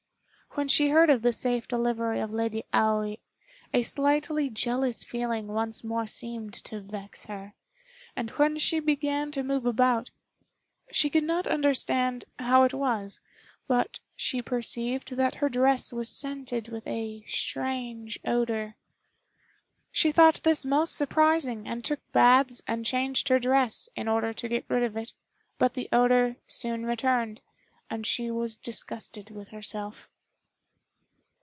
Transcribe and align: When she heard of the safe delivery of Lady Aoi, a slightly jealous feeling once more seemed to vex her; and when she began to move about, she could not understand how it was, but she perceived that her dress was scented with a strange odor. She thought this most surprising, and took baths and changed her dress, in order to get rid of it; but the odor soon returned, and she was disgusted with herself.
When 0.55 0.67
she 0.67 0.89
heard 0.89 1.09
of 1.09 1.21
the 1.21 1.31
safe 1.31 1.65
delivery 1.65 2.19
of 2.19 2.33
Lady 2.33 2.65
Aoi, 2.73 3.19
a 3.73 3.83
slightly 3.83 4.49
jealous 4.49 5.01
feeling 5.01 5.47
once 5.47 5.81
more 5.81 6.05
seemed 6.05 6.53
to 6.65 6.81
vex 6.81 7.27
her; 7.27 7.53
and 8.17 8.31
when 8.31 8.57
she 8.57 8.81
began 8.81 9.31
to 9.31 9.43
move 9.43 9.65
about, 9.65 10.11
she 10.91 11.09
could 11.09 11.23
not 11.23 11.47
understand 11.47 12.25
how 12.37 12.63
it 12.65 12.73
was, 12.73 13.21
but 13.69 14.01
she 14.17 14.41
perceived 14.41 15.15
that 15.15 15.35
her 15.35 15.47
dress 15.47 15.93
was 15.93 16.09
scented 16.09 16.67
with 16.67 16.85
a 16.85 17.23
strange 17.29 18.19
odor. 18.25 18.75
She 19.89 20.11
thought 20.11 20.43
this 20.43 20.65
most 20.65 20.97
surprising, 20.97 21.65
and 21.65 21.81
took 21.85 22.01
baths 22.11 22.61
and 22.67 22.85
changed 22.85 23.29
her 23.29 23.39
dress, 23.39 23.87
in 23.95 24.09
order 24.09 24.33
to 24.33 24.49
get 24.49 24.65
rid 24.67 24.83
of 24.83 24.97
it; 24.97 25.13
but 25.57 25.75
the 25.75 25.87
odor 25.93 26.35
soon 26.45 26.85
returned, 26.85 27.39
and 27.89 28.05
she 28.05 28.29
was 28.29 28.57
disgusted 28.57 29.29
with 29.31 29.47
herself. 29.47 30.09